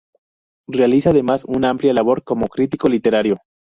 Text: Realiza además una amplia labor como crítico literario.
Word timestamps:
Realiza 0.67 1.11
además 1.11 1.45
una 1.47 1.69
amplia 1.69 1.93
labor 1.93 2.23
como 2.23 2.47
crítico 2.47 2.89
literario. 2.89 3.37